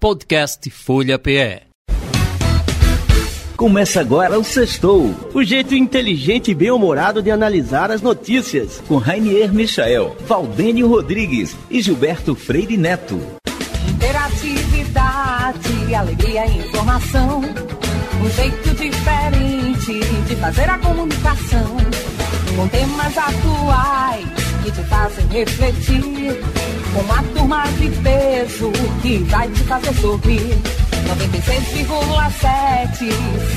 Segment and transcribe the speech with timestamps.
[0.00, 1.62] Podcast Folha PE.
[3.56, 5.12] Começa agora o Sextou.
[5.34, 8.80] O jeito inteligente e bem-humorado de analisar as notícias.
[8.86, 13.20] Com Rainier Michael, Valdênio Rodrigues e Gilberto Freire Neto.
[13.88, 17.40] Interatividade, alegria e informação.
[17.40, 21.76] Um jeito diferente de fazer a comunicação.
[22.54, 26.42] Com temas atuais que te fazem refletir.
[27.00, 28.70] Uma turma de peso
[29.00, 30.58] que vai te fazer sorrir.
[31.08, 33.10] 96,7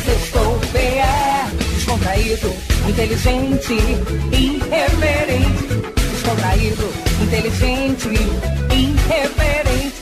[0.05, 2.49] Sextou PE Descontraído,
[2.87, 3.75] inteligente,
[4.31, 5.67] irreverente
[6.13, 6.87] Descontraído,
[7.21, 8.07] inteligente,
[8.71, 9.99] irreverente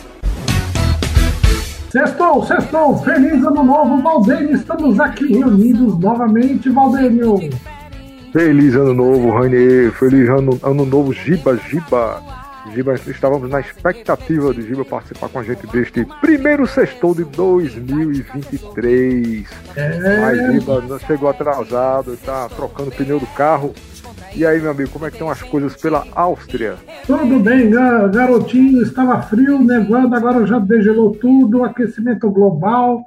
[1.90, 7.40] Sextou, sextou, feliz ano novo, Valdênio, estamos aqui reunidos novamente, Valdênio.
[8.32, 12.22] Feliz ano novo, Rainer, feliz ano, ano novo, Giba, Giba.
[12.74, 19.48] Giba, estávamos na expectativa de Giba participar com a gente deste primeiro sextou de 2023.
[19.76, 20.22] É.
[20.22, 23.74] Mas Giba chegou atrasado, está trocando o pneu do carro.
[24.36, 26.76] E aí, meu amigo, como é que estão as coisas pela Áustria?
[27.08, 33.04] Tudo bem, garotinho, estava frio, nevando, agora já degelou tudo, aquecimento global,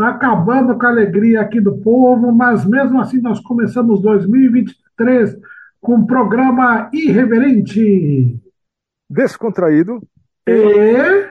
[0.00, 5.36] acabando com a alegria aqui do povo, mas mesmo assim nós começamos 2023
[5.80, 8.38] com um programa irreverente
[9.08, 10.02] descontraído
[10.46, 11.28] e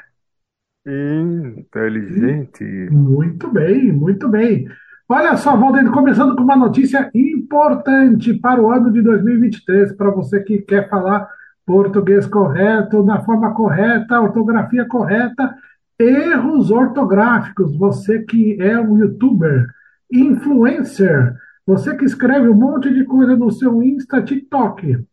[0.85, 2.63] inteligente.
[2.91, 4.67] Muito bem, muito bem.
[5.09, 10.41] Olha só, Valdeir, começando com uma notícia importante para o ano de 2023, para você
[10.41, 11.29] que quer falar
[11.65, 15.55] português correto, na forma correta, ortografia correta,
[15.99, 17.75] erros ortográficos.
[17.77, 19.67] Você que é um youtuber,
[20.11, 25.05] influencer, você que escreve um monte de coisa no seu Insta, TikTok,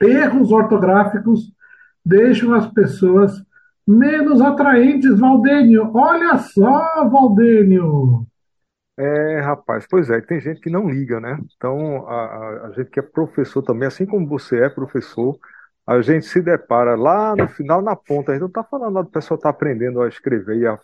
[0.00, 1.52] erros ortográficos
[2.04, 3.42] deixam as pessoas
[3.86, 5.90] menos atraentes, Valdênio.
[5.94, 8.26] Olha só, Valdênio.
[8.96, 11.36] É, rapaz, pois é, tem gente que não liga, né?
[11.56, 15.36] Então, a, a, gente que é professor também, assim como você é professor,
[15.86, 19.10] a gente se depara lá no final, na ponta, a gente não está falando do
[19.10, 20.78] pessoal está aprendendo a escrever e a,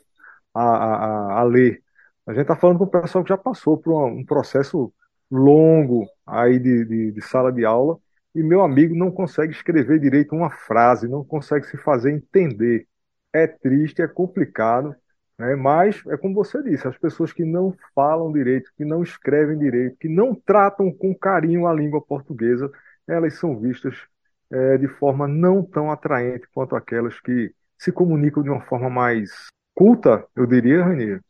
[0.55, 1.83] a, a, a ler.
[2.27, 4.93] A gente está falando com o pessoal que já passou por um, um processo
[5.31, 7.99] longo aí de, de, de sala de aula
[8.35, 12.87] e meu amigo não consegue escrever direito uma frase, não consegue se fazer entender.
[13.33, 14.95] É triste, é complicado,
[15.39, 15.55] né?
[15.57, 19.97] mas é como você disse, as pessoas que não falam direito, que não escrevem direito,
[19.99, 22.71] que não tratam com carinho a língua portuguesa,
[23.07, 23.97] elas são vistas
[24.51, 29.31] é, de forma não tão atraente quanto aquelas que se comunicam de uma forma mais
[29.75, 31.21] culta, eu diria, Rainier.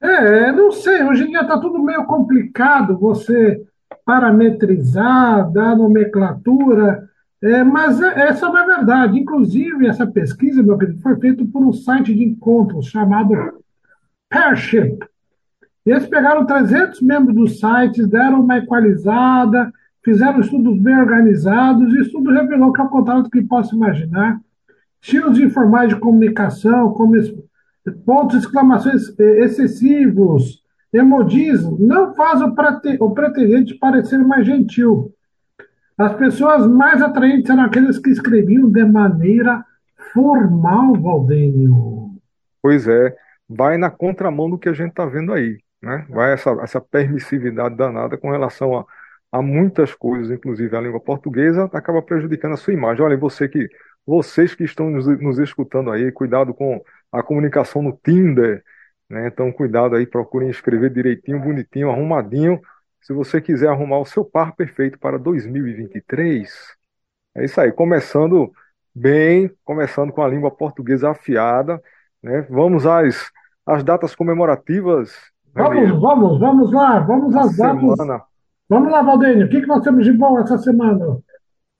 [0.00, 3.60] É, não sei, hoje em dia está tudo meio complicado, você
[4.04, 7.08] parametrizar, dar nomenclatura,
[7.42, 9.18] é, mas é, essa não é verdade.
[9.18, 13.34] Inclusive, essa pesquisa, meu querido, foi feita por um site de encontros chamado
[14.28, 14.98] Pairship.
[15.84, 19.72] Eles pegaram 300 membros dos sites, deram uma equalizada,
[20.08, 24.40] fizeram estudos bem organizados, e estudo revelou que, ao contrário do que possa imaginar,
[25.02, 27.12] estilos informais de comunicação, como
[28.06, 35.12] pontos de exclamações eh, excessivos, Emojis não faz o, prete, o pretendente parecer mais gentil.
[35.98, 39.62] As pessoas mais atraentes eram aqueles que escreviam de maneira
[40.14, 42.12] formal, Valdênio.
[42.62, 43.14] Pois é,
[43.46, 45.58] vai na contramão do que a gente está vendo aí.
[45.82, 46.06] Né?
[46.08, 48.86] Vai essa, essa permissividade danada com relação a,
[49.30, 53.04] a muitas coisas, inclusive a língua portuguesa, acaba prejudicando a sua imagem.
[53.04, 53.68] Olha, você que,
[54.06, 58.62] vocês que estão nos, nos escutando aí, cuidado com a comunicação no Tinder,
[59.08, 59.28] né?
[59.28, 62.60] Então, cuidado aí, procurem escrever direitinho, bonitinho, arrumadinho.
[63.00, 66.50] Se você quiser arrumar o seu par perfeito para 2023,
[67.36, 67.72] é isso aí.
[67.72, 68.52] Começando
[68.94, 71.82] bem, começando com a língua portuguesa afiada.
[72.22, 72.46] Né?
[72.50, 73.30] Vamos às,
[73.64, 75.10] às datas comemorativas.
[75.54, 77.80] Né, vamos, vamos, vamos lá, vamos às datas.
[77.80, 78.27] Semana.
[78.68, 81.18] Vamos lá, Valdênio, o que, que nós temos de bom essa semana?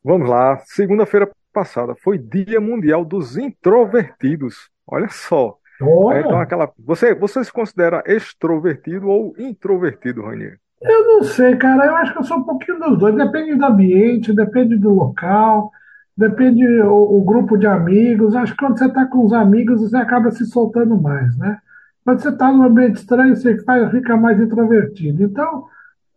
[0.02, 4.70] Vamos lá, segunda-feira passada foi Dia Mundial dos Introvertidos.
[4.86, 6.20] Olha só, Olha.
[6.20, 6.70] Então, aquela.
[6.84, 10.58] Você, você se considera extrovertido ou introvertido, Ranier?
[10.82, 11.86] Eu não sei, cara.
[11.86, 13.14] Eu acho que eu sou um pouquinho dos dois.
[13.14, 15.70] Depende do ambiente, depende do local,
[16.16, 18.34] depende o, o grupo de amigos.
[18.34, 21.58] Acho que quando você está com os amigos, você acaba se soltando mais, né?
[22.04, 25.22] Quando você está num ambiente estranho, você faz, fica mais introvertido.
[25.22, 25.66] Então,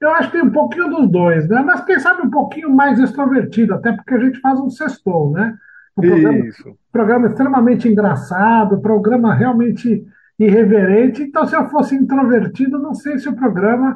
[0.02, 1.62] eu acho que tem um pouquinho dos dois, né?
[1.64, 5.56] Mas quem sabe um pouquinho mais extrovertido, até porque a gente faz um sextou, né?
[5.96, 6.78] Um programa, Isso.
[6.92, 10.04] programa extremamente engraçado, programa realmente
[10.40, 11.22] irreverente.
[11.22, 13.96] Então, se eu fosse introvertido, não sei se o programa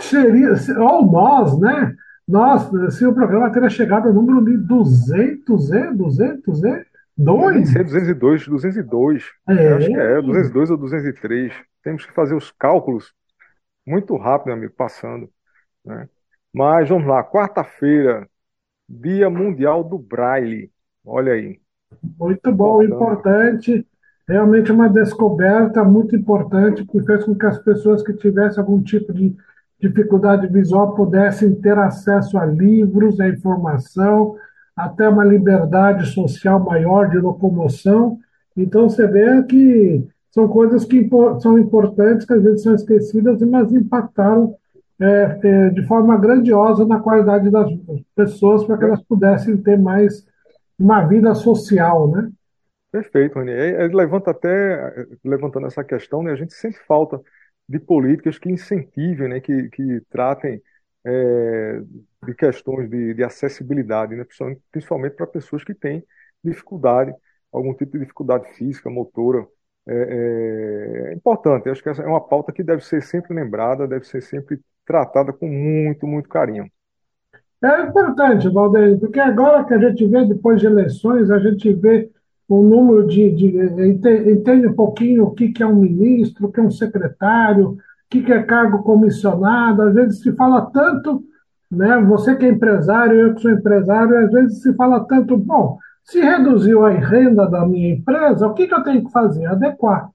[0.00, 1.94] seria, ou nós, né?
[2.26, 5.90] Nós, se o programa teria chegado ao número de 200, é?
[5.92, 6.84] 200, é?
[7.18, 7.56] Dois?
[7.56, 9.24] Nem sei, 202, 202.
[9.48, 9.72] É.
[9.74, 11.52] Acho que é, 202 ou 203.
[11.82, 13.12] Temos que fazer os cálculos
[13.86, 15.28] muito rápido, amigo, passando.
[15.84, 16.08] Né?
[16.52, 18.28] Mas vamos lá, quarta-feira,
[18.88, 20.70] Dia Mundial do Braille.
[21.04, 21.58] Olha aí.
[22.18, 23.86] Muito bom, importante.
[24.28, 29.12] Realmente uma descoberta muito importante que fez com que as pessoas que tivessem algum tipo
[29.12, 29.34] de
[29.80, 34.36] dificuldade visual pudessem ter acesso a livros, a informação,
[34.76, 38.18] até uma liberdade social maior de locomoção.
[38.56, 41.08] Então, você vê que são coisas que
[41.40, 44.54] são importantes, que às vezes são esquecidas, mas impactaram
[45.02, 47.68] é, é, de forma grandiosa na qualidade das
[48.14, 50.24] pessoas para que elas pudessem ter mais
[50.78, 52.30] uma vida social, né?
[52.90, 53.52] Perfeito, Rani.
[53.92, 57.20] Levanta até, levantando essa questão, né, a gente sente falta
[57.68, 60.62] de políticas que incentivem, né, que, que tratem
[61.04, 61.80] é,
[62.24, 64.24] de questões de, de acessibilidade, né,
[64.70, 66.04] principalmente, para pessoas que têm
[66.44, 67.12] dificuldade,
[67.50, 69.46] algum tipo de dificuldade física, motora.
[69.84, 74.06] É, é, importante, acho que essa é uma pauta que deve ser sempre lembrada, deve
[74.06, 76.66] ser sempre tratada com muito, muito carinho.
[77.62, 82.10] É importante, Valdeir, porque agora que a gente vê, depois de eleições, a gente vê
[82.48, 86.58] o número de, de, entende um pouquinho o que, que é um ministro, o que
[86.58, 87.78] é um secretário, o
[88.10, 89.82] que, que é cargo comissionado.
[89.82, 91.24] Às vezes se fala tanto,
[91.70, 91.98] né?
[92.00, 96.20] Você que é empresário, eu que sou empresário, às vezes se fala tanto, bom, se
[96.20, 99.46] reduziu a renda da minha empresa, o que, que eu tenho que fazer?
[99.46, 100.10] Adequar,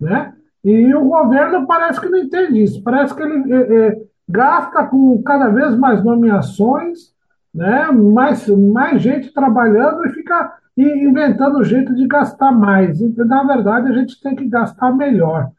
[0.00, 0.32] né?
[0.66, 5.22] E o governo parece que não entende isso, parece que ele é, é, gasta com
[5.22, 7.12] cada vez mais nomeações,
[7.54, 7.88] né?
[7.92, 13.00] mais, mais gente trabalhando e fica e inventando jeito de gastar mais.
[13.00, 15.50] Na verdade, a gente tem que gastar melhor.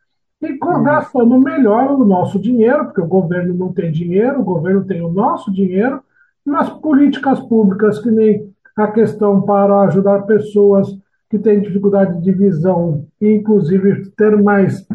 [0.42, 4.83] E com, gastando melhor o nosso dinheiro, porque o governo não tem dinheiro, o governo
[4.83, 6.04] tem o nosso dinheiro,
[6.45, 10.94] nas políticas públicas, que nem a questão para ajudar pessoas
[11.30, 14.86] que têm dificuldade de visão, inclusive ter mais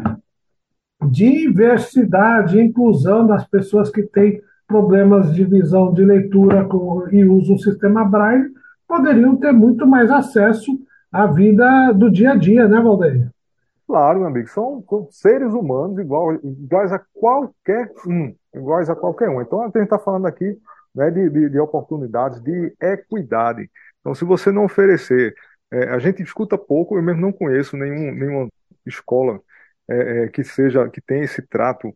[1.09, 6.67] diversidade, inclusão das pessoas que têm problemas de visão de leitura
[7.11, 8.49] e usam o sistema Braille,
[8.87, 10.71] poderiam ter muito mais acesso
[11.11, 13.29] à vida do dia a dia, né, Valdeir?
[13.85, 19.41] Claro, meu amigo, são seres humanos igual, iguais a qualquer um, iguais a qualquer um.
[19.41, 20.57] Então a gente está falando aqui
[20.95, 23.69] né, de, de, de, oportunidades, de equidade.
[23.99, 25.35] Então, se você não oferecer,
[25.73, 28.49] é, a gente escuta pouco, eu mesmo não conheço nenhum, nenhuma
[28.85, 29.41] escola
[29.89, 31.95] é, é, que seja que tenha esse trato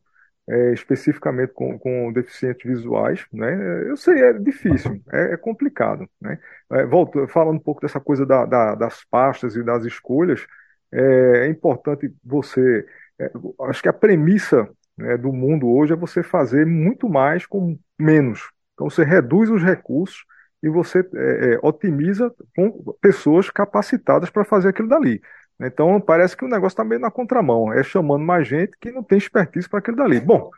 [0.49, 3.89] é, especificamente com, com, deficientes visuais, né?
[3.89, 6.39] Eu sei, é difícil, é, é complicado, né?
[6.71, 10.45] É, volto, falando um pouco dessa coisa da, da, das pastas e das escolhas,
[10.91, 12.85] é, é importante você,
[13.19, 13.31] é,
[13.63, 18.49] acho que a premissa né, do mundo hoje é você fazer muito mais com menos.
[18.73, 20.23] Então você reduz os recursos
[20.61, 22.71] e você é, otimiza com
[23.01, 25.21] pessoas capacitadas para fazer aquilo dali.
[25.59, 29.03] Então parece que o negócio está meio na contramão, é chamando mais gente que não
[29.03, 30.19] tem expertise para aquilo dali.
[30.19, 30.49] Bom,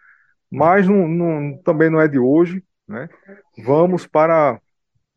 [0.52, 3.10] mas não, não, também não é de hoje, né?
[3.66, 4.60] Vamos para,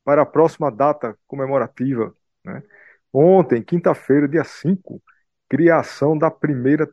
[0.04, 2.14] para a próxima data comemorativa,
[2.44, 2.62] né?
[3.12, 5.02] Ontem, quinta-feira, dia 5,
[5.48, 6.88] criação da primeira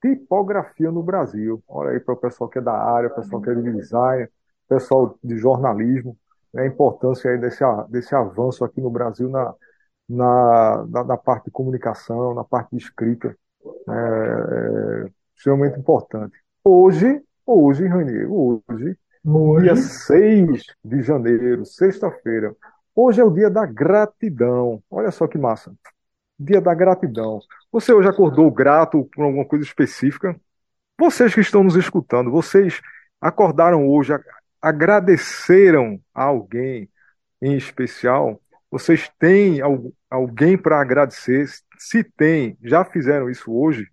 [0.00, 1.62] tipografia no Brasil.
[1.66, 4.28] Olha aí para o pessoal que é da área, pessoal que é de design,
[4.68, 6.23] pessoal de jornalismo, né?
[6.56, 9.54] A importância aí desse, desse avanço aqui no Brasil na,
[10.08, 13.36] na, na, na, parte de comunicação, na parte de escrita,
[13.86, 16.36] né, é, é extremamente importante.
[16.62, 22.54] Hoje, hoje, Ranier, hoje, hoje, dia 6 de janeiro, sexta-feira,
[22.94, 24.82] hoje é o dia da gratidão.
[24.90, 25.72] Olha só que massa.
[26.38, 27.40] Dia da gratidão.
[27.70, 30.38] Você hoje acordou grato por alguma coisa específica?
[30.98, 32.80] Vocês que estão nos escutando, vocês
[33.20, 34.12] acordaram hoje,
[34.64, 36.88] agradeceram a alguém
[37.42, 38.40] em especial?
[38.70, 39.60] Vocês têm
[40.10, 41.46] alguém para agradecer?
[41.78, 43.86] Se tem, já fizeram isso hoje?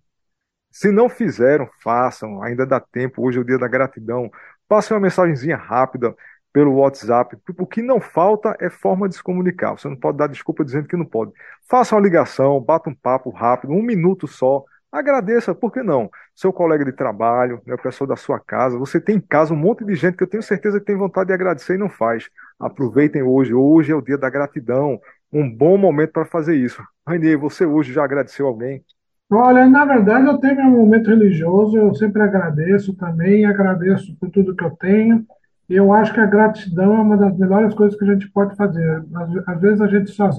[0.70, 3.22] Se não fizeram, façam, ainda dá tempo.
[3.22, 4.30] Hoje é o dia da gratidão.
[4.66, 6.16] Passem uma mensagenzinha rápida
[6.50, 7.36] pelo WhatsApp.
[7.58, 9.72] O que não falta é forma de se comunicar.
[9.72, 11.32] Você não pode dar desculpa dizendo que não pode.
[11.68, 14.64] Faça uma ligação, bata um papo rápido, um minuto só.
[14.92, 16.10] Agradeça, por que não?
[16.34, 18.78] Seu colega de trabalho, né, o pessoal da sua casa.
[18.78, 21.28] Você tem em casa um monte de gente que eu tenho certeza que tem vontade
[21.28, 22.28] de agradecer e não faz.
[22.60, 23.54] Aproveitem hoje.
[23.54, 25.00] Hoje é o dia da gratidão.
[25.32, 26.82] Um bom momento para fazer isso.
[27.08, 28.84] Rainier, você hoje já agradeceu alguém?
[29.30, 34.54] Olha, na verdade eu tenho meu momento religioso, eu sempre agradeço também, agradeço por tudo
[34.54, 35.24] que eu tenho.
[35.70, 39.02] Eu acho que a gratidão é uma das melhores coisas que a gente pode fazer.
[39.14, 40.30] Às, às vezes a gente só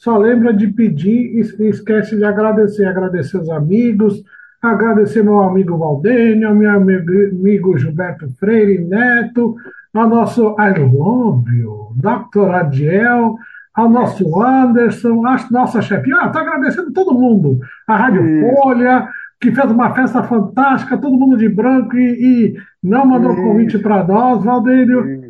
[0.00, 2.86] só lembra de pedir e esquece de agradecer.
[2.86, 4.24] Agradecer os amigos,
[4.62, 9.56] agradecer meu amigo Valdênio, meu amigo Gilberto Freire Neto,
[9.92, 12.48] ao nosso You, Dr.
[12.50, 13.36] Adiel,
[13.74, 16.10] ao nosso Anderson, à nossa chefe.
[16.14, 17.60] Ah, estou agradecendo todo mundo.
[17.86, 18.56] A Rádio Isso.
[18.56, 19.06] Folha,
[19.38, 23.42] que fez uma festa fantástica, todo mundo de branco e, e não mandou Isso.
[23.42, 25.26] convite para nós, Valdênio.
[25.26, 25.29] Isso.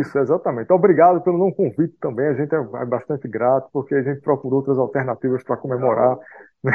[0.00, 0.72] Isso, exatamente.
[0.72, 2.28] Obrigado pelo não convite também.
[2.28, 6.18] A gente é, é bastante grato, porque a gente procurou outras alternativas para comemorar.
[6.62, 6.72] Né?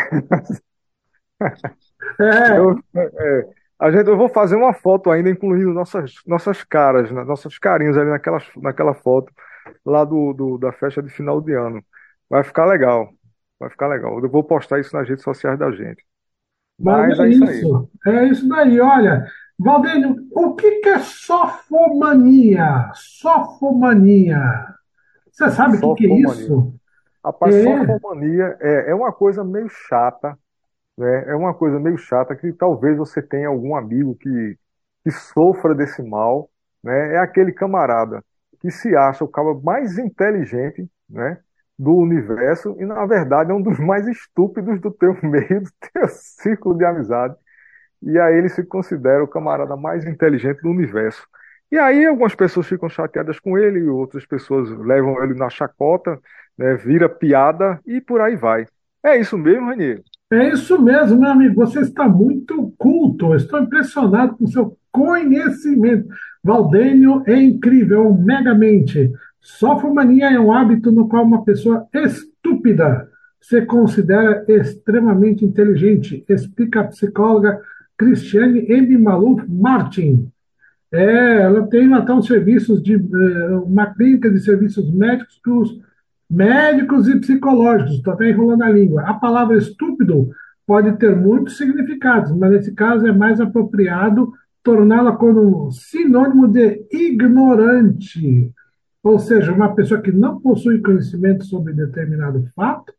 [2.19, 2.57] É.
[2.57, 7.23] Eu, é, a gente, eu vou fazer uma foto ainda, incluindo nossas, nossas caras, né?
[7.23, 9.31] nossos carinhos ali naquela, naquela foto
[9.85, 11.83] lá do, do, da festa de final de ano.
[12.29, 13.09] Vai ficar legal.
[13.59, 14.19] Vai ficar legal.
[14.19, 16.05] Eu vou postar isso nas redes sociais da gente.
[16.79, 18.79] Mas, Mas é, é isso, isso É isso daí.
[18.79, 19.25] Olha,
[19.60, 22.91] Valdênio, o que, que é sofomania?
[22.93, 24.65] Sofomania.
[25.31, 26.74] Você sabe o que, que, é isso?
[27.24, 27.86] Rapaz, é.
[27.86, 30.38] sofomania é, é uma coisa meio chata,
[30.98, 31.25] né?
[31.27, 34.58] É uma coisa meio chata que talvez você tenha algum amigo que,
[35.03, 36.50] que sofra desse mal,
[36.84, 37.15] né?
[37.15, 38.24] É aquele camarada
[38.60, 41.38] que se acha o cara mais inteligente, né?
[41.77, 46.08] Do universo e na verdade é um dos mais estúpidos do teu meio, do teu
[46.10, 47.36] círculo de amizade
[48.01, 51.25] e aí ele se considera o camarada mais inteligente do universo.
[51.72, 56.20] E aí algumas pessoas ficam chateadas com ele, outras pessoas levam ele na chacota,
[56.58, 58.65] né, vira piada e por aí vai.
[59.03, 60.01] É isso mesmo, Ranier?
[60.31, 61.55] É isso mesmo, meu amigo.
[61.55, 63.36] Você está muito culto.
[63.36, 66.08] Estou impressionado com seu conhecimento.
[66.43, 69.12] Valdênio é incrível, megamente.
[69.39, 73.10] Sofomania é um hábito no qual uma pessoa estúpida
[73.41, 77.60] se considera extremamente inteligente, explica a psicóloga
[78.01, 78.98] Cristiane M.
[78.98, 80.27] Maluf Martin.
[80.91, 85.79] É, ela tem até uns serviços de eh, uma clínica de serviços médicos,
[86.27, 87.98] médicos e psicológicos.
[87.98, 89.03] Estou até enrolando a língua.
[89.03, 90.31] A palavra estúpido
[90.65, 98.51] pode ter muitos significados, mas nesse caso é mais apropriado torná-la como sinônimo de ignorante,
[99.03, 102.91] ou seja, uma pessoa que não possui conhecimento sobre determinado fato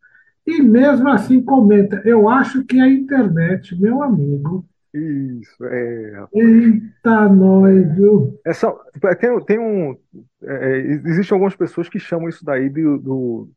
[0.47, 6.27] e mesmo assim comenta: Eu acho que a internet, meu amigo, isso, é.
[6.35, 8.39] Eita, nós, viu?
[8.45, 9.99] É só, é, tem, tem um.
[10.43, 13.51] É, é, existem algumas pessoas que chamam isso daí de, do.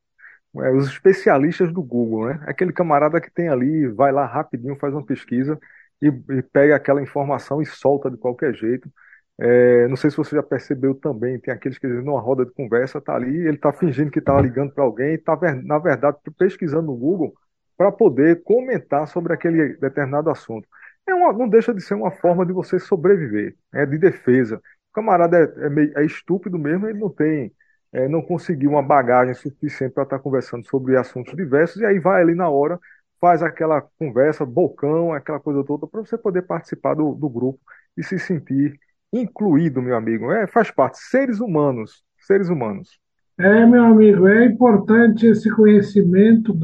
[0.57, 2.43] É, os especialistas do Google, né?
[2.47, 5.59] Aquele camarada que tem ali, vai lá rapidinho, faz uma pesquisa
[6.01, 8.89] e, e pega aquela informação e solta de qualquer jeito.
[9.37, 13.01] É, não sei se você já percebeu também, tem aqueles que numa roda de conversa
[13.01, 16.87] tá ali, ele tá fingindo que tá ligando para alguém e tá na verdade pesquisando
[16.87, 17.33] no Google
[17.75, 20.65] para poder comentar sobre aquele determinado assunto
[21.07, 24.57] é uma, não deixa de ser uma forma de você sobreviver, é de defesa.
[24.91, 27.51] O camarada é, é, meio, é estúpido mesmo, ele não tem,
[27.93, 31.99] é, não conseguiu uma bagagem suficiente para estar tá conversando sobre assuntos diversos, e aí
[31.99, 32.79] vai ali na hora,
[33.19, 37.59] faz aquela conversa, bocão, aquela coisa toda, para você poder participar do, do grupo
[37.97, 38.79] e se sentir
[39.11, 40.31] incluído, meu amigo.
[40.31, 42.99] É, faz parte, seres humanos, seres humanos.
[43.37, 46.57] É, meu amigo, é importante esse conhecimento,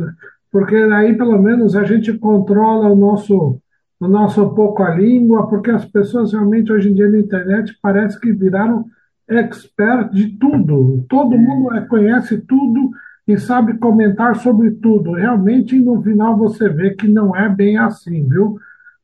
[0.51, 3.61] porque aí pelo menos a gente controla o nosso
[4.01, 8.19] no nosso pouco a língua, porque as pessoas realmente hoje em dia na internet parece
[8.19, 8.85] que viraram
[9.29, 11.05] expert de tudo.
[11.07, 12.89] Todo mundo é, conhece tudo
[13.27, 15.13] e sabe comentar sobre tudo.
[15.13, 18.57] Realmente, no final, você vê que não é bem assim, viu?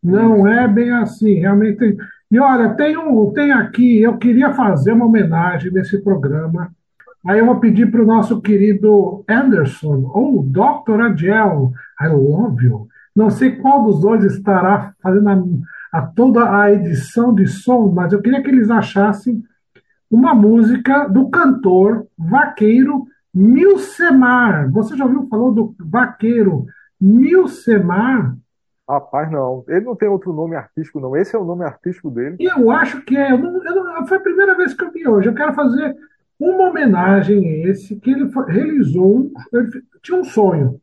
[0.04, 1.36] Não é bem assim.
[1.36, 1.96] Realmente.
[2.32, 6.72] E olha, tem, um, tem aqui, eu queria fazer uma homenagem nesse programa.
[7.24, 11.02] Aí eu vou pedir para o nosso querido Anderson, ou Dr.
[11.02, 12.88] Adiel, I love you.
[13.18, 15.28] Não sei qual dos dois estará fazendo
[15.92, 19.44] a, a toda a edição de som, mas eu queria que eles achassem
[20.10, 24.70] uma música do cantor vaqueiro Milcemar.
[24.72, 26.68] Você já ouviu falar do vaqueiro
[27.02, 28.38] Milcemar?
[28.88, 29.66] Rapaz, não.
[29.68, 31.18] Ele não tem outro nome artístico, não.
[31.18, 32.38] Esse é o nome artístico dele.
[32.40, 33.32] Eu acho que é.
[33.32, 35.28] Eu não, eu não, foi a primeira vez que eu vi hoje.
[35.28, 35.96] Eu quero fazer
[36.40, 39.32] uma homenagem a esse, que ele realizou.
[39.52, 39.70] Ele
[40.04, 40.80] tinha um sonho.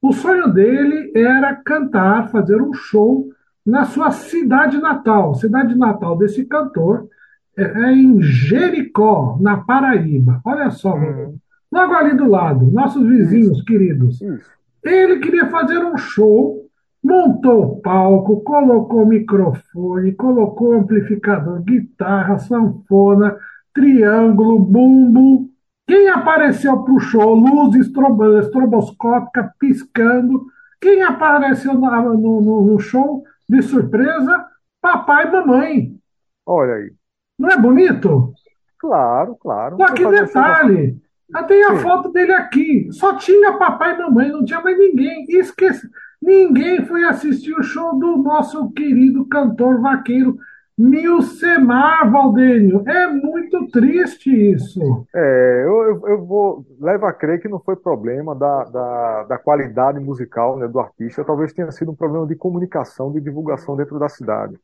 [0.00, 3.28] O sonho dele era cantar, fazer um show
[3.66, 5.34] na sua cidade natal.
[5.34, 7.08] Cidade natal desse cantor
[7.56, 10.40] é, é em Jericó, na Paraíba.
[10.44, 11.36] Olha só, uhum.
[11.70, 13.64] logo ali do lado, nossos vizinhos Isso.
[13.64, 14.20] queridos.
[14.20, 14.50] Isso.
[14.84, 16.64] Ele queria fazer um show,
[17.02, 23.36] montou o palco, colocou microfone, colocou amplificador, guitarra, sanfona,
[23.74, 25.50] triângulo, bumbo,
[25.88, 30.46] quem apareceu para o show, luz estroboscópica piscando.
[30.78, 34.46] Quem apareceu no, no, no show de surpresa?
[34.82, 35.96] Papai e mamãe.
[36.44, 36.92] Olha aí.
[37.38, 38.34] Não é bonito?
[38.78, 39.78] Claro, claro.
[39.78, 41.00] Só que detalhe,
[41.46, 41.82] tem a Sim.
[41.82, 42.88] foto dele aqui.
[42.92, 45.24] Só tinha papai e mamãe, não tinha mais ninguém.
[45.30, 45.88] Esqueci.
[46.20, 50.36] Ninguém foi assistir o show do nosso querido cantor vaqueiro
[50.78, 52.84] Milcemar, Valdênio.
[52.86, 55.06] É muito triste isso.
[55.12, 59.98] É, eu, eu, vou levo a crer que não foi problema da, da, da qualidade
[59.98, 64.08] musical né, do artista, talvez tenha sido um problema de comunicação, de divulgação dentro da
[64.08, 64.56] cidade.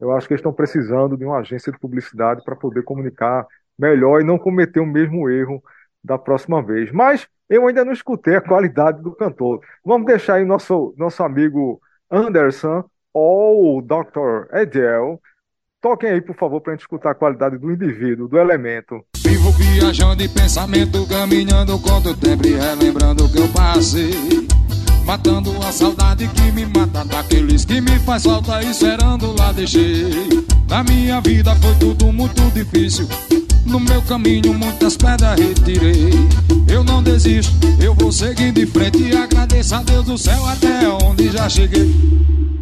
[0.00, 3.46] Eu acho que eles estão precisando de uma agência de publicidade para poder comunicar
[3.78, 5.62] melhor e não cometer o mesmo erro
[6.02, 6.90] da próxima vez.
[6.90, 9.60] Mas eu ainda não escutei a qualidade do cantor.
[9.84, 14.52] Vamos deixar aí nosso, nosso amigo Anderson ou o Dr.
[14.52, 15.20] Edel
[15.82, 19.02] Toquem aí, por favor, para a gente escutar a qualidade do indivíduo, do elemento.
[19.16, 24.46] Vivo viajando em pensamento, caminhando contra o tempo e relembrando o que eu passei.
[25.06, 30.44] Matando a saudade que me mata daqueles que me faz falta esperando lá deixei.
[30.68, 33.08] Na minha vida foi tudo muito difícil.
[33.64, 36.10] No meu caminho muitas pedras retirei.
[36.70, 40.86] Eu não desisto, eu vou seguindo em frente e agradeço a Deus do céu até
[41.06, 41.90] onde já cheguei.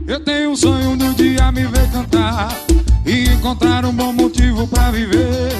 [0.07, 2.49] Eu tenho um sonho do dia me ver cantar
[3.09, 5.50] e encontrar um bom motivo pra viver.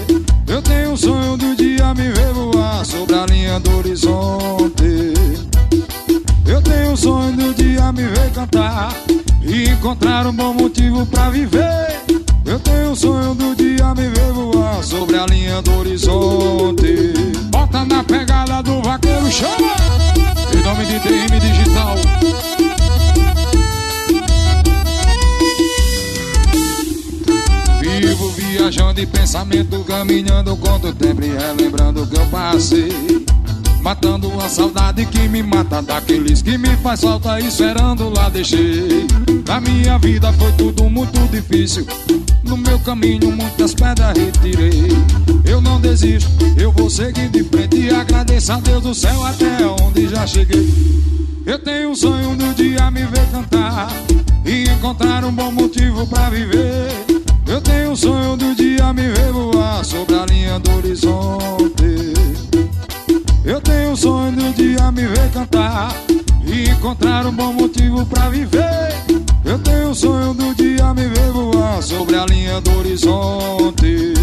[0.47, 5.15] Eu tenho um sonho do dia me ver voar sobre a linha do horizonte.
[6.47, 8.93] Eu tenho um sonho do dia me ver cantar
[9.41, 12.03] e encontrar um bom motivo pra viver.
[12.45, 17.15] Eu tenho um sonho do dia me ver voar sobre a linha do horizonte.
[17.51, 19.75] Bota na pegada do vaqueiro, chama!
[20.53, 22.68] Em nome de DM Digital.
[28.69, 33.25] Viajando em pensamento, caminhando contra o tempo e relembrando o que eu passei.
[33.81, 39.07] Matando a saudade que me mata daqueles que me faz falta esperando lá deixei.
[39.47, 41.87] Na minha vida foi tudo muito difícil.
[42.43, 44.89] No meu caminho muitas pedras retirei.
[45.47, 49.67] Eu não desisto, eu vou seguir de frente e agradeço a Deus do céu até
[49.83, 50.69] onde já cheguei.
[51.47, 53.89] Eu tenho um sonho no dia me ver cantar
[54.45, 57.18] e encontrar um bom motivo para viver.
[57.59, 62.15] Eu tenho um sonho do dia me ver voar sobre a linha do horizonte.
[63.45, 65.93] Eu tenho um sonho do dia me ver cantar
[66.47, 68.95] e encontrar um bom motivo pra viver.
[69.45, 74.15] Eu tenho um sonho do dia me ver voar sobre a linha do horizonte.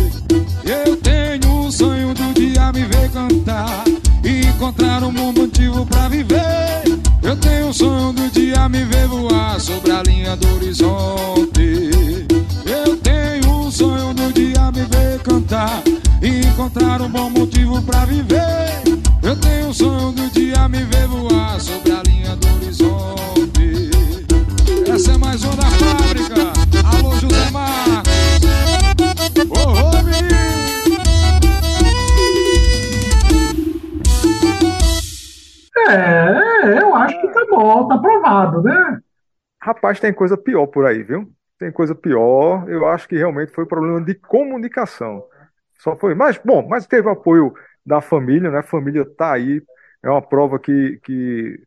[0.63, 3.83] Eu tenho um sonho do dia me ver cantar
[4.23, 6.83] e encontrar um bom motivo pra viver.
[7.21, 12.44] Eu tenho um sonho do dia me ver voar sobre a linha do horizonte.
[12.85, 15.81] Eu tenho um sonho do dia me ver cantar
[16.21, 18.83] e encontrar um bom motivo pra viver.
[19.23, 23.89] Eu tenho um sonho do dia me ver voar sobre a linha do horizonte.
[24.87, 26.53] Essa é mais uma da fábrica.
[26.95, 28.13] Alô, José Marcos.
[29.49, 29.95] Ô, oh,
[35.87, 38.99] É, eu acho que tá bom, tá aprovado, né?
[39.61, 41.34] Rapaz, tem coisa pior por aí, viu?
[41.57, 42.67] Tem coisa pior.
[42.69, 45.25] Eu acho que realmente foi problema de comunicação.
[45.79, 46.15] Só foi.
[46.15, 47.53] Mas, bom, mas teve apoio
[47.85, 48.59] da família, né?
[48.59, 49.61] A família está aí.
[50.03, 51.59] É uma prova que, que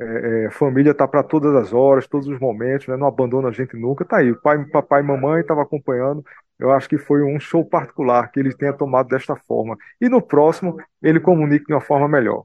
[0.00, 2.96] é, é, família está para todas as horas, todos os momentos, né?
[2.96, 4.04] Não abandona a gente nunca.
[4.04, 4.32] Tá aí.
[4.32, 6.24] O pai, papai e mamãe estavam acompanhando.
[6.58, 9.76] Eu acho que foi um show particular que ele tenha tomado desta forma.
[10.00, 12.44] E no próximo, ele comunique de uma forma melhor.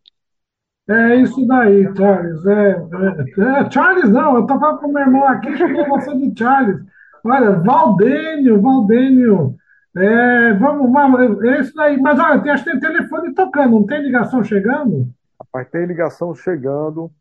[0.90, 2.46] É isso daí, Charles.
[2.48, 6.38] É, é, é, Charles não, eu tô falando com meu irmão aqui, chamou você de
[6.38, 6.84] Charles.
[7.24, 9.56] Olha, Valdênio, Valdênio.
[9.96, 12.00] É, vamos, vamos, é isso daí.
[12.02, 15.08] Mas olha, tem, acho que tem telefone tocando, não tem ligação chegando?
[15.40, 17.12] Rapaz, tem ligação chegando.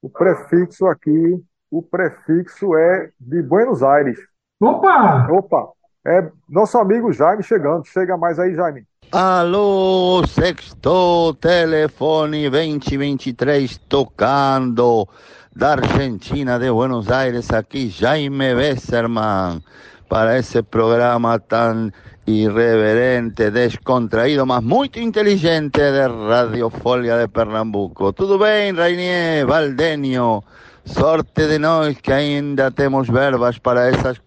[0.00, 4.18] O prefixo aqui, o prefixo é de Buenos Aires.
[4.60, 5.26] Opa!
[5.32, 5.68] Opa!
[6.06, 7.84] É nosso amigo Jaime chegando.
[7.86, 8.86] Chega mais aí, Jaime.
[9.12, 15.08] Alô, sexto telefone 2023 tocando
[15.54, 19.62] da Argentina, de Buenos Aires, aquí Jaime Besserman,
[20.08, 21.92] para ese programa tan
[22.26, 28.12] irreverente, descontraído, mas muito inteligente de Radiofolia de Pernambuco.
[28.12, 30.42] Tudo bem, Rainier, Valdenio?
[30.84, 34.20] Sorte de nós que ainda temos verbas para essas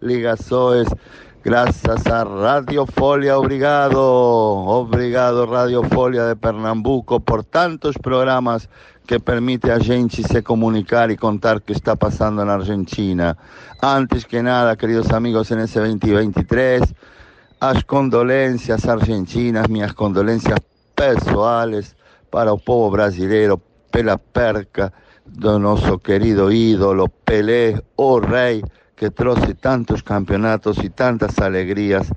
[0.00, 0.86] ligações
[1.42, 8.68] Gracias a Radio Folia, obrigado, obrigado Radio Folia de Pernambuco por tantos programas
[9.06, 13.38] que permite a gente se comunicar y contar qué está pasando en Argentina.
[13.80, 16.82] Antes que nada, queridos amigos, en ese 2023,
[17.60, 20.58] as condolencias argentinas, mis condolencias
[20.94, 21.96] pessoales
[22.28, 23.58] para el pueblo brasileiro
[23.90, 24.92] pela perca
[25.24, 28.62] de nuestro querido ídolo Pelé, o rey,
[29.00, 32.12] que trouxe tantos campeonatos e tantas alegrias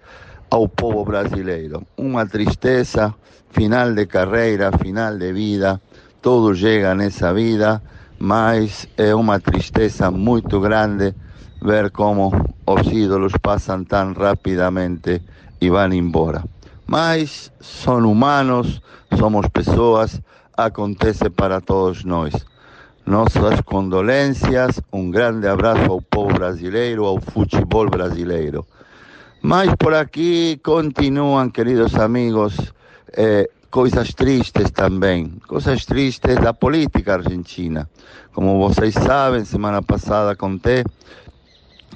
[0.49, 1.87] ao povo brasileiro.
[1.95, 3.15] Uma tristeza,
[3.51, 5.81] final de carreira, final de vida,
[6.21, 7.81] tudo chega nessa vida,
[8.19, 11.15] mas é uma tristeza muito grande
[11.61, 12.33] ver como
[12.67, 15.21] os ídolos passam tão rapidamente
[15.61, 16.43] e vão embora.
[16.85, 18.81] Mas são humanos,
[19.17, 20.21] somos pessoas,
[20.57, 22.33] acontece para todos nós.
[23.05, 28.65] Nossas condolências, um grande abraço ao povo brasileiro, ao futebol brasileiro.
[29.41, 32.55] Mas por aqui continuam, queridos amigos,
[33.11, 37.89] eh, coisas tristes também, coisas tristes da política argentina.
[38.31, 40.85] Como vocês sabem, semana passada contei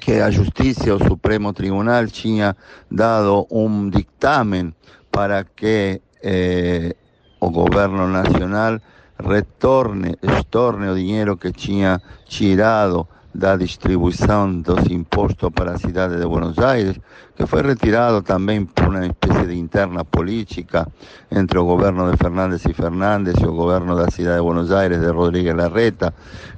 [0.01, 2.53] que a Justiça, o Supremo Tribunal, tinha
[2.91, 4.75] dado um dictamen
[5.09, 6.93] para que eh,
[7.39, 8.81] o governo nacional
[9.19, 16.25] retorne, estorne o dinheiro que tinha tirado da distribuição dos impostos para a cidade de
[16.25, 16.99] Buenos Aires,
[17.35, 20.87] que foi retirado também por uma espécie de interna política
[21.29, 24.99] entre o governo de Fernández e Fernández e o governo da cidade de Buenos Aires
[24.99, 26.13] de Rodríguez Larreta,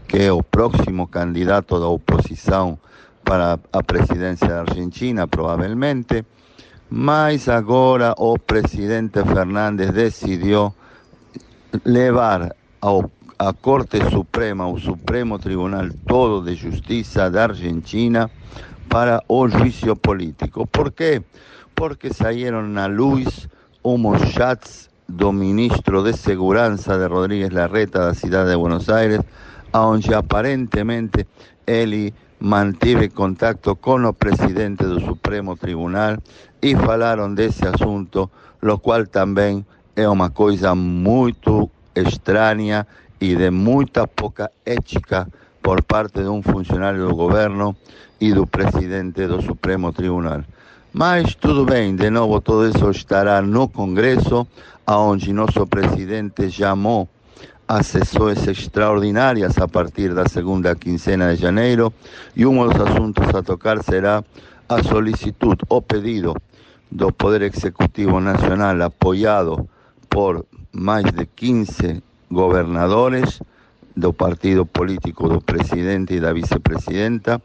[0.07, 2.79] que é o próximo candidato da oposição
[3.25, 6.25] para a presidência da Argentina, provavelmente.
[6.89, 10.73] Mas agora o presidente Fernández decidiu
[11.85, 18.29] levar a Corte Suprema, o Supremo Tribunal todo de Justiça da Argentina
[18.89, 20.65] para o juízo político.
[20.67, 21.21] Por quê?
[21.75, 23.47] Porque saíram na luz
[23.83, 29.21] uns chats do ministro de Segurança de Rodríguez Larreta da cidade de Buenos Aires,
[29.73, 31.27] onde aparentemente
[31.65, 36.17] ele manteve contato com o presidente do Supremo Tribunal
[36.61, 38.29] e falaram desse assunto,
[38.61, 39.65] o qual também
[39.99, 42.87] é uma coisa muito estranha
[43.19, 45.27] e de muita pouca ética
[45.61, 47.75] por parte de um funcionário do governo
[48.21, 50.45] e do presidente do Supremo Tribunal.
[50.93, 54.47] Mas tudo bem, de novo tudo isso estará no Congresso,
[54.87, 57.09] aonde nosso presidente chamou
[57.67, 61.93] a sessões extraordinárias a partir da segunda quincena de janeiro
[62.37, 64.23] e um dos assuntos a tocar será
[64.69, 66.33] a solicitude ou pedido
[66.89, 69.67] do Poder Executivo Nacional apoiado
[70.09, 73.39] por mais de 15 gobernadores
[73.95, 77.41] do partido político do presidente e da vicepresidenta,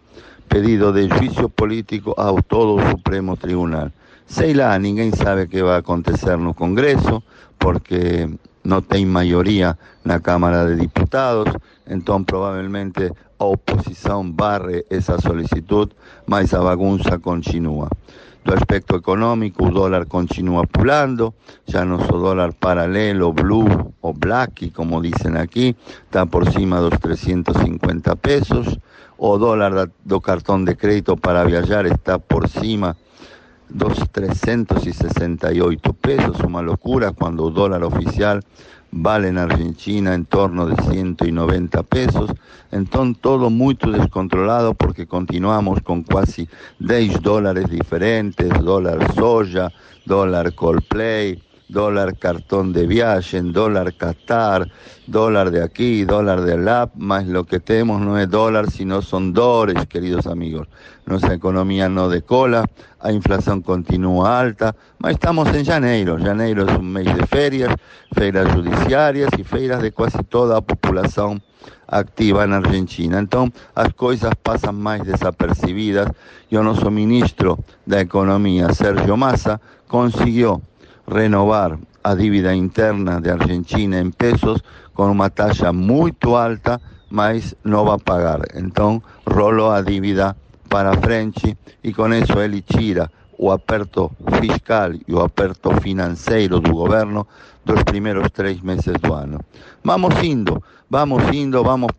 [0.48, 3.90] pedido de juízo político ao todo o Supremo Tribunal.
[4.27, 7.22] Sei lá, ninguém sabe que vai acontecer no Congresso,
[7.59, 8.29] porque
[8.62, 11.53] não tem maioria na Câmara de Deputados,
[11.87, 15.92] então provavelmente a oposição barre essa solicitude,
[16.27, 17.90] mas a bagunça continua.
[18.45, 21.33] Do aspecto econômico, o dólar continua pulando,
[21.67, 28.15] já nosso dólar paralelo, blue ou black, como dizem aqui, está por cima dos 350
[28.17, 28.79] pesos.
[29.17, 32.95] O dólar do cartão de crédito para viajar está por cima
[33.71, 38.41] dos 368 pesos, uma loucura, quando o dólar oficial
[38.97, 42.31] vale en Argentina en torno de 190 pesos.
[42.71, 49.73] Entonces todo muy descontrolado porque continuamos con casi 10 dólares diferentes, dólar soja,
[50.07, 54.71] dólar Coldplay, dólar cartón de viaje, dólar Qatar,
[55.07, 59.33] dólar de aquí, dólar de la, más lo que tenemos no es dólar, sino son
[59.33, 60.69] dólares, queridos amigos.
[61.07, 62.64] Nuestra economía no decola,
[63.03, 66.17] la inflación continúa alta, mas estamos en janeiro.
[66.19, 67.75] Janeiro es un mes de ferias,
[68.12, 71.43] feiras judiciarias y feiras de casi toda la población
[71.88, 73.19] activa en Argentina.
[73.19, 76.11] Entonces, las cosas pasan más desapercibidas
[76.49, 80.62] y nuestro ministro de Economía, Sergio Massa, consiguió
[81.07, 84.64] renovar a dívida interna de Argentina en pesos
[84.95, 88.49] con una tasa muy alta, mas no va a pagar.
[88.55, 90.37] Entonces, roló a dívida
[90.75, 93.09] para frente e com isso ele tira
[93.39, 94.11] o aperto
[94.41, 97.29] fiscal e o aperto financeiro do governo
[97.65, 99.39] dos primeiros três meses do ano.
[99.85, 100.61] Vamos indo,
[100.91, 101.93] vamos indo, vamos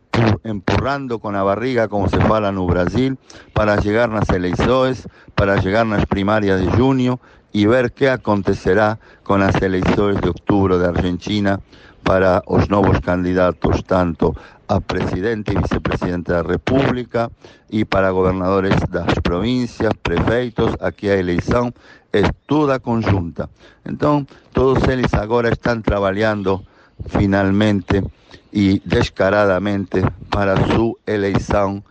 [0.44, 3.18] empurrando com a barriga, como se fala no Brasil,
[3.54, 7.18] para chegar nas eleições, para chegar nas primárias de junho
[7.54, 11.62] e ver que acontecerá com as eleições de outubro da Argentina
[12.04, 14.36] para os novos candidatos, tanto
[14.68, 17.30] a presidente y vicepresidente de la República
[17.70, 21.74] y para gobernadores de las provincias, prefeitos, aquí a eleição
[22.12, 23.50] es toda conjunta.
[23.84, 26.64] Entonces, todos ellos ahora están trabajando
[27.08, 28.04] finalmente
[28.52, 31.84] y descaradamente para su eleição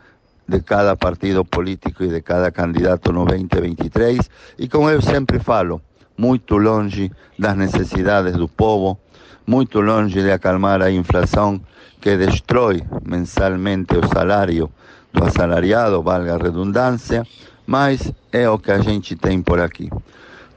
[0.46, 5.80] de cada partido político y de cada candidato no 2023 y como yo siempre falo,
[6.16, 8.98] muy longe das necesidades del povo,
[9.46, 11.62] muy longe de acalmar a inflación
[12.04, 14.70] que destrói mensalmente o salário
[15.10, 17.26] do assalariado, valga a redundância,
[17.66, 19.88] mas é o que a gente tem por aqui.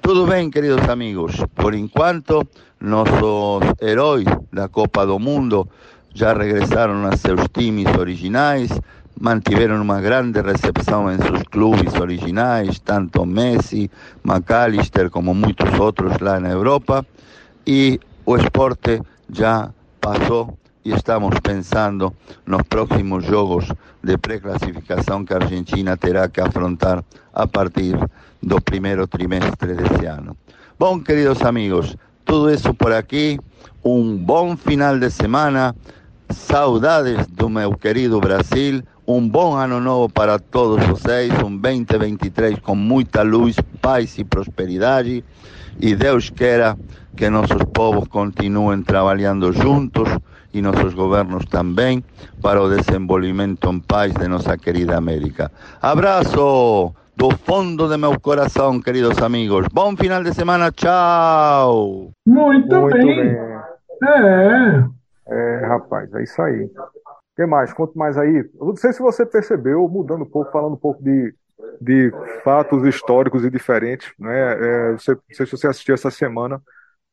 [0.01, 2.45] Tudo bem, queridos amigos, por enquanto,
[2.81, 5.65] nossos heróis da Copa do Mundo
[6.13, 8.69] já regressaram a seus times originais,
[9.17, 13.89] mantiveram uma grande recepção em seus clubes originais, tanto Messi,
[14.21, 17.05] McAllister como muitos outros lá na Europa.
[17.65, 22.13] E o esporte já passou e estamos pensando
[22.45, 23.65] nos próximos jogos
[24.01, 27.99] de pré-classificação que a Argentina terá que afrontar a partir
[28.41, 30.37] do primeiro trimestre desse ano.
[30.79, 33.37] Bom, queridos amigos, tudo isso por aqui.
[33.83, 35.75] Um bom final de semana.
[36.29, 38.81] Saudades do meu querido Brasil.
[39.05, 41.33] Um bom ano novo para todos vocês.
[41.43, 45.21] Um 2023 com muita luz, paz e prosperidade.
[45.81, 46.77] E Deus queira
[47.17, 50.07] que nossos povos continuem trabalhando juntos
[50.57, 52.03] e nossos governos também
[52.41, 55.51] para o desenvolvimento em paz de nossa querida América.
[55.81, 59.67] Abraço do fundo de meu coração, queridos amigos.
[59.71, 62.11] Bom final de semana, tchau!
[62.25, 63.05] Muito, Muito bem.
[63.05, 63.37] bem.
[64.03, 64.97] É.
[65.29, 66.63] É, rapaz, é isso aí.
[66.63, 67.73] O que mais?
[67.73, 68.49] Conto mais aí.
[68.59, 71.33] Eu não sei se você percebeu, mudando um pouco, falando um pouco de,
[71.81, 72.11] de
[72.43, 74.11] fatos históricos e diferentes.
[74.17, 74.53] Né?
[74.53, 76.61] É, você, não sei se você assistiu essa semana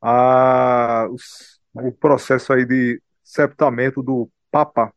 [0.00, 4.92] a, os, o processo aí de septamento do Papa.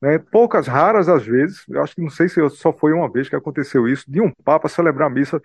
[0.00, 0.18] Né?
[0.18, 3.36] Poucas, raras às vezes, eu acho que não sei se só foi uma vez que
[3.36, 5.40] aconteceu isso, de um Papa celebrar missa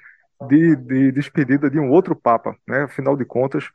[0.48, 2.56] de, de despedida de um outro Papa.
[2.68, 2.84] Né?
[2.84, 3.70] Afinal de contas,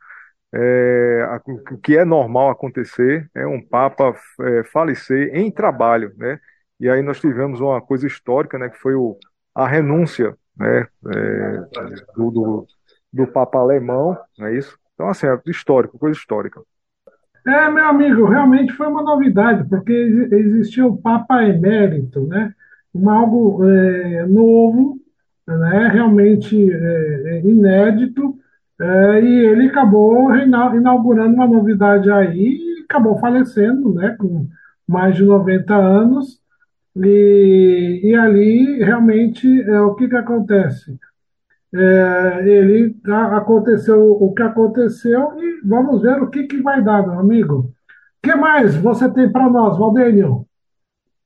[0.53, 1.25] é,
[1.71, 6.13] o que é normal acontecer é um Papa é, falecer em trabalho.
[6.17, 6.39] Né?
[6.79, 9.17] E aí nós tivemos uma coisa histórica, né, que foi o,
[9.55, 11.57] a renúncia né, é,
[12.15, 12.67] do, do,
[13.11, 14.77] do Papa alemão, não é isso?
[14.93, 16.61] Então, assim, é histórico, coisa histórica.
[17.45, 22.53] É, meu amigo, realmente foi uma novidade, porque existia o Papa Emérito, né?
[22.95, 24.97] Um algo é, novo,
[25.45, 25.89] né?
[25.89, 28.37] realmente é, é inédito,
[28.79, 34.15] é, e ele acabou inaugurando uma novidade aí e acabou falecendo, né?
[34.17, 34.47] Com
[34.87, 36.39] mais de 90 anos,
[36.95, 40.97] e, e ali realmente é, o que, que acontece?
[41.75, 42.95] É, ele
[43.35, 47.59] aconteceu o que aconteceu e vamos ver o que, que vai dar, meu amigo.
[47.59, 47.73] O
[48.21, 50.45] que mais você tem para nós, Valdênio?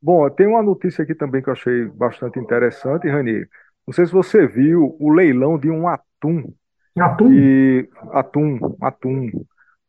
[0.01, 3.45] Bom, tem uma notícia aqui também que eu achei bastante interessante, Rani.
[3.85, 6.53] Não sei se você viu o leilão de um atum.
[6.97, 7.31] Atum?
[7.31, 9.29] E, atum, atum.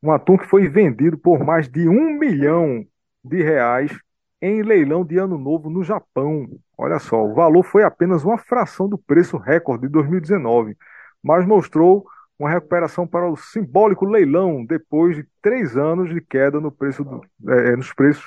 [0.03, 2.85] Um atum que foi vendido por mais de um milhão
[3.25, 3.92] de reais
[4.40, 6.48] em leilão de ano novo no Japão.
[6.77, 10.77] Olha só, o valor foi apenas uma fração do preço recorde de 2019,
[11.22, 12.07] mas mostrou
[12.38, 17.20] uma recuperação para o simbólico leilão depois de três anos de queda no preço do,
[17.48, 18.24] é, nos preços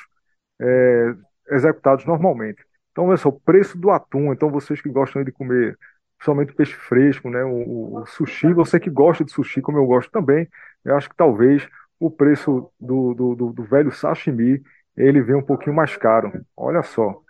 [0.59, 1.15] é,
[1.49, 2.63] executados normalmente.
[2.91, 4.33] Então, olha só, o preço do atum.
[4.33, 5.77] Então, vocês que gostam de comer
[6.17, 10.11] principalmente peixe fresco, né, o, o, sushi, você que gosta de sushi, como eu gosto
[10.11, 10.47] também,
[10.85, 11.67] eu acho que talvez
[11.99, 14.61] o preço do, do, do, do velho sashimi
[14.95, 16.31] ele vem um pouquinho mais caro.
[16.55, 17.21] Olha só.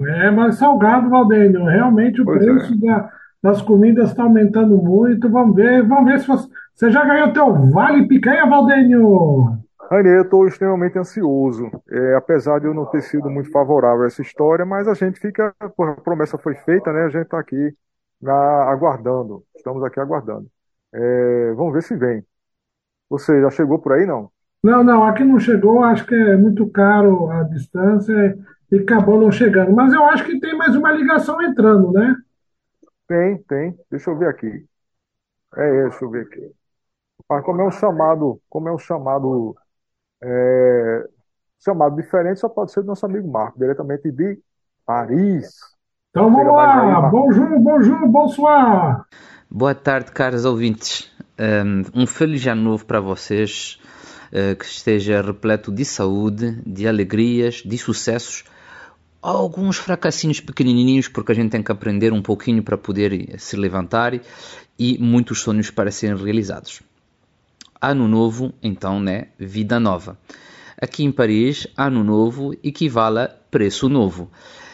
[0.00, 1.64] É mais salgado, Valdênio.
[1.64, 2.76] Realmente o pois preço é.
[2.76, 3.10] da,
[3.42, 5.30] das comidas está aumentando muito.
[5.30, 9.58] Vamos ver, vamos ver se você, você já ganhou teu vale picanha, Valdênio.
[9.90, 14.06] Rani, eu estou extremamente ansioso, é, apesar de eu não ter sido muito favorável a
[14.06, 17.04] essa história, mas a gente fica, a promessa foi feita, né?
[17.04, 17.72] A gente está aqui
[18.20, 20.50] na, aguardando, estamos aqui aguardando.
[20.92, 22.24] É, vamos ver se vem.
[23.08, 24.30] Você já chegou por aí, não?
[24.66, 28.36] Não, não, aqui não chegou, acho que é muito caro a distância
[28.68, 29.72] e acabou não chegando.
[29.72, 32.16] Mas eu acho que tem mais uma ligação entrando, né?
[33.06, 33.78] Tem, tem.
[33.88, 34.66] Deixa eu ver aqui.
[35.54, 36.50] É, deixa eu ver aqui.
[37.30, 39.54] Mas como é um chamado, como é um chamado,
[40.20, 41.08] é,
[41.64, 44.36] chamado diferente, só pode ser do nosso amigo Marco, diretamente de
[44.84, 45.60] Paris.
[46.10, 47.04] Então vamos lá.
[47.04, 49.04] Aí, bonjour, bonjour, bonsoir.
[49.48, 51.08] Boa tarde, caros ouvintes.
[51.94, 53.80] Um feliz ano novo para vocês.
[54.32, 58.44] Eh, que esteja repleto de saúde, de alegrias, de sucessos.
[59.22, 64.20] Alguns fracassinhos pequenininhos, porque a gente tem que aprender um pouquinho para poder se levantar
[64.78, 66.82] e muitos sonhos para serem realizados.
[67.80, 69.28] Ano novo, então, né?
[69.38, 70.18] Vida nova.
[70.80, 74.30] Aqui em Paris, ano novo equivale a preço novo.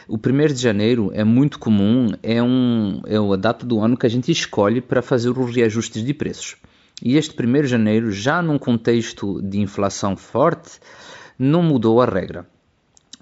[0.09, 4.05] O 1 de janeiro é muito comum, é, um, é a data do ano que
[4.05, 6.57] a gente escolhe para fazer os reajustes de preços.
[7.05, 10.79] E este 1 de janeiro, já num contexto de inflação forte,
[11.37, 12.47] não mudou a regra.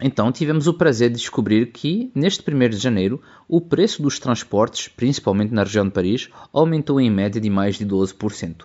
[0.03, 4.89] Então tivemos o prazer de descobrir que, neste 1 de janeiro, o preço dos transportes,
[4.89, 8.65] principalmente na região de Paris, aumentou em média de mais de 12%,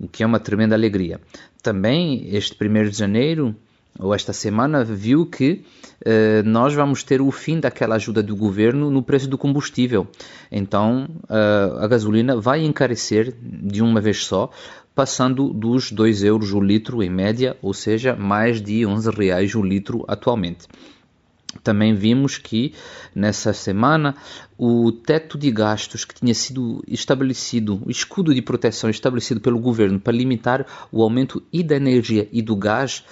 [0.00, 1.20] o que é uma tremenda alegria.
[1.62, 3.54] Também, este 1 de janeiro,
[3.98, 5.64] ou esta semana, viu que
[6.04, 10.06] eh, nós vamos ter o fim daquela ajuda do governo no preço do combustível.
[10.50, 14.50] Então, eh, a gasolina vai encarecer de uma vez só,
[14.94, 19.62] passando dos 2 euros o litro em média, ou seja, mais de 11 reais o
[19.62, 20.66] litro atualmente.
[21.62, 22.72] também vimos que
[23.14, 24.16] nessa semana
[24.56, 30.00] o teto de gastos que tinha sido estabelecido, o escudo de proteção estabelecido pelo governo
[30.00, 33.04] para limitar o aumento e da energia e do gás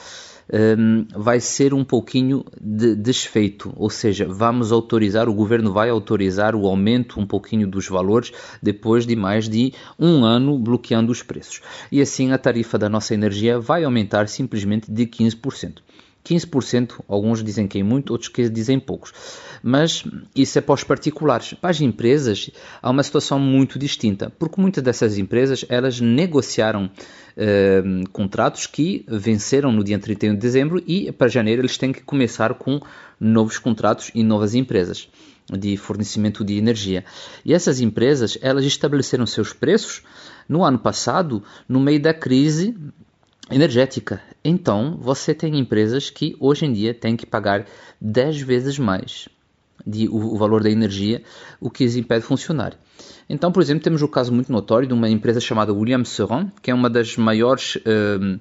[0.53, 6.55] um, vai ser um pouquinho de desfeito, ou seja, vamos autorizar, o governo vai autorizar
[6.55, 8.33] o aumento um pouquinho dos valores
[8.63, 11.61] depois de mais de um ano bloqueando os preços.
[11.91, 15.79] E assim a tarifa da nossa energia vai aumentar simplesmente de 15%.
[16.25, 19.13] 15%, alguns dizem que é muito, outros que dizem poucos.
[19.63, 20.05] Mas
[20.35, 21.55] isso é para os particulares.
[21.55, 22.51] Para as empresas
[22.83, 26.91] há uma situação muito distinta, porque muitas dessas empresas elas negociaram
[27.37, 32.03] eh, contratos que venceram no dia 31 de dezembro e para janeiro eles têm que
[32.03, 32.81] começar com
[33.19, 35.09] novos contratos e novas empresas
[35.59, 37.05] de fornecimento de energia.
[37.45, 40.03] E essas empresas elas estabeleceram seus preços
[40.49, 42.75] no ano passado, no meio da crise
[43.51, 44.23] energética.
[44.45, 47.67] Então, você tem empresas que hoje em dia têm que pagar
[48.01, 49.29] 10 vezes mais
[49.87, 51.23] de, o, o, valor da energia,
[51.61, 52.77] o que as impede de funcionar.
[53.29, 56.71] Então, por exemplo, temos o caso muito notório de uma empresa chamada William Seron, que
[56.71, 58.39] é uma das maiores um,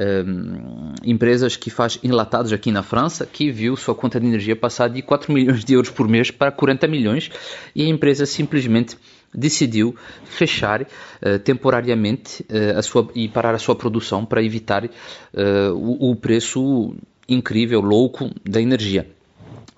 [0.00, 4.88] um, empresas que faz enlatados aqui na França, que viu sua conta de energia passar
[4.88, 7.30] de 4 milhões de euros por mês para 40 milhões
[7.74, 8.96] e a empresa simplesmente
[9.34, 14.90] decidiu fechar uh, temporariamente uh, a sua, e parar a sua produção para evitar uh,
[15.74, 16.94] o, o preço
[17.28, 19.08] incrível, louco da energia.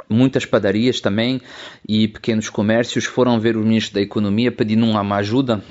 [0.08, 1.40] Muitas padarias também
[1.88, 5.62] e pequenos comércios foram ver o ministro da Economia pedindo uma ajuda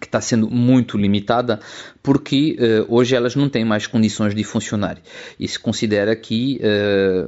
[0.00, 1.60] que está sendo muito limitada
[2.02, 2.56] porque
[2.88, 4.98] hoje elas não têm mais condições de funcionar
[5.38, 6.58] e se considera que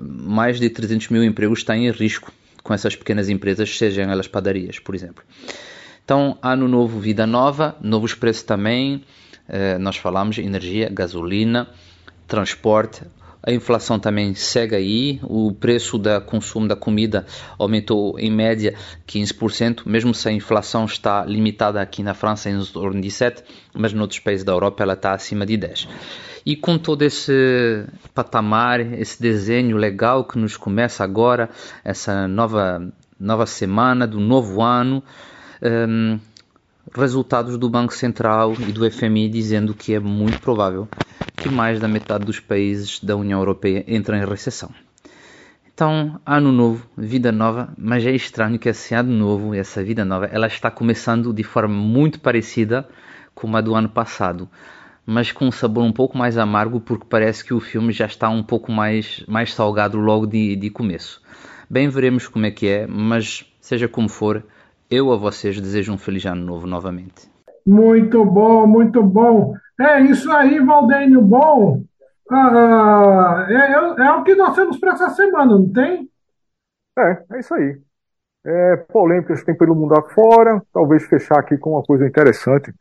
[0.00, 4.78] mais de 300 mil empregos estão em risco com essas pequenas empresas, sejam elas padarias,
[4.78, 5.22] por exemplo.
[6.04, 9.04] Então, ano novo, vida nova, novos preços também.
[9.48, 11.68] Eh, nós falamos energia, gasolina,
[12.26, 13.02] transporte.
[13.44, 15.20] A inflação também segue aí.
[15.22, 17.26] O preço da consumo da comida
[17.58, 18.74] aumentou em média
[19.06, 23.42] 15%, mesmo se a inflação está limitada aqui na França em torno de 7%,
[23.74, 25.88] mas em outros países da Europa ela está acima de 10%.
[26.44, 27.84] E com todo esse
[28.14, 31.48] patamar, esse desenho legal que nos começa agora,
[31.84, 35.02] essa nova, nova semana do novo ano,
[35.62, 36.18] um,
[36.94, 40.88] resultados do Banco Central e do FMI dizendo que é muito provável
[41.38, 44.70] que mais da metade dos países da União Europeia entrem em recessão.
[45.74, 50.26] Então, ano novo, vida nova, mas é estranho que esse ano novo, essa vida nova,
[50.26, 52.86] ela está começando de forma muito parecida
[53.34, 54.48] com a do ano passado,
[55.06, 58.28] mas com um sabor um pouco mais amargo porque parece que o filme já está
[58.28, 61.22] um pouco mais, mais salgado logo de, de começo.
[61.68, 64.44] Bem, veremos como é que é, mas seja como for,
[64.92, 67.30] eu a vocês desejo um feliz ano novo novamente.
[67.66, 69.54] Muito bom, muito bom.
[69.80, 71.22] É isso aí, Valdênio.
[71.22, 71.82] Bom,
[72.30, 76.10] ah, é, é, é, o que nós temos para essa semana, não tem?
[76.98, 77.80] É, é isso aí.
[78.44, 82.72] É, polêmicas que tem pelo mundo afora, talvez fechar aqui com uma coisa interessante.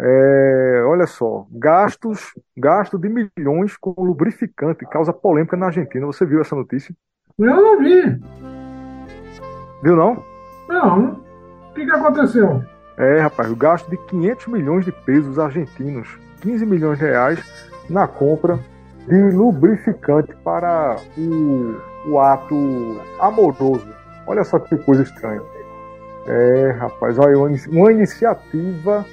[0.00, 6.06] É, olha só, gastos, gasto de milhões com lubrificante causa polêmica na Argentina.
[6.06, 6.94] Você viu essa notícia?
[7.38, 8.02] Eu não vi.
[9.82, 10.24] Viu não?
[10.68, 11.29] Não.
[11.80, 12.62] Que, que aconteceu?
[12.98, 16.08] É, rapaz, o gasto de 500 milhões de pesos argentinos,
[16.42, 17.42] 15 milhões de reais,
[17.88, 18.60] na compra
[19.08, 23.88] de lubrificante para o, o ato amoroso.
[24.26, 25.40] Olha só que coisa estranha.
[26.26, 29.06] É, rapaz, olha, uma iniciativa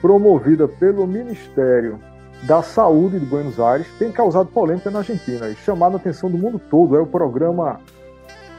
[0.00, 2.00] promovida pelo Ministério
[2.44, 6.38] da Saúde de Buenos Aires tem causado polêmica na Argentina e chamado a atenção do
[6.38, 6.96] mundo todo.
[6.96, 7.78] É o programa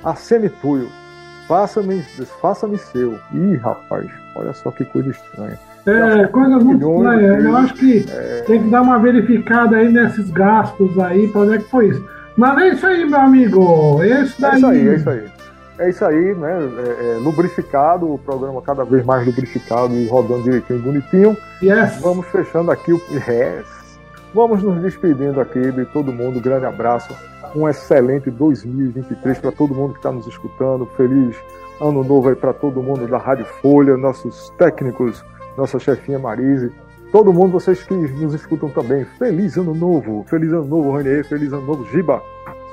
[0.03, 0.87] Acenituio,
[1.49, 1.99] Faça-me
[2.39, 3.19] faça seu.
[3.33, 5.57] Ih, rapaz, olha só que coisa estranha.
[5.87, 7.43] É, coisas muito estranhas.
[7.43, 8.43] Eu acho que é...
[8.45, 12.07] tem que dar uma verificada aí nesses gastos aí, para ver que foi isso.
[12.37, 14.03] Mas é isso aí, meu amigo.
[14.03, 14.51] Esse daí...
[14.51, 15.31] É isso aí, é isso aí.
[15.79, 16.57] É isso aí, né?
[16.77, 21.37] É, é, lubrificado, o programa cada vez mais lubrificado e rodando direitinho, bonitinho.
[21.63, 21.99] Yes.
[21.99, 23.01] Vamos fechando aqui o.
[23.09, 23.78] Yes.
[24.33, 26.39] Vamos nos despedindo aqui de todo mundo.
[26.39, 27.13] Grande abraço
[27.55, 30.85] um excelente 2023 para todo mundo que está nos escutando.
[30.97, 31.35] Feliz
[31.81, 35.23] ano novo aí para todo mundo da Rádio Folha, nossos técnicos,
[35.57, 36.71] nossa chefinha Marise,
[37.11, 39.05] todo mundo, vocês que nos escutam também.
[39.17, 42.21] Feliz ano novo, feliz ano novo, Renier, feliz ano novo, Giba.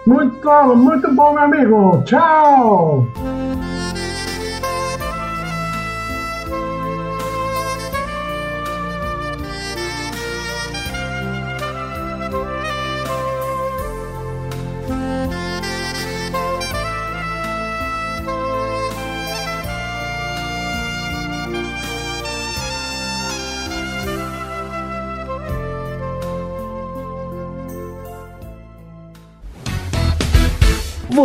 [0.07, 2.03] Muito, muito bom, meu amigo.
[2.05, 3.07] Tchau.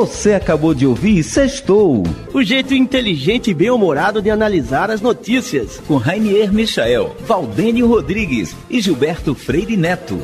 [0.02, 2.02] Você acabou de ouvir Sextou.
[2.34, 5.80] O jeito inteligente e bem-humorado de analisar as notícias.
[5.88, 10.20] Com Rainier Michael, Valdênio Rodrigues e Gilberto Freire Neto.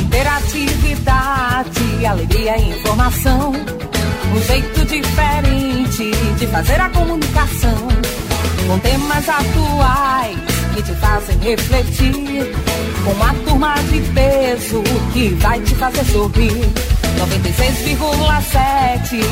[0.00, 3.52] Interatividade, alegria e informação.
[3.52, 7.86] Um jeito diferente de fazer a comunicação.
[8.66, 10.38] Com temas atuais
[10.74, 12.52] que te fazem refletir.
[13.04, 16.93] Com uma turma de peso que vai te fazer sorrir.
[17.18, 19.22] 96,7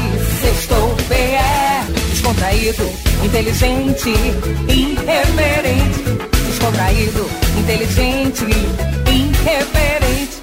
[0.41, 2.85] Sextou PE Descontraído,
[3.25, 4.11] inteligente,
[4.69, 6.03] irreverente.
[6.47, 7.29] Descontraído,
[7.59, 8.45] inteligente,
[9.11, 10.42] irreverente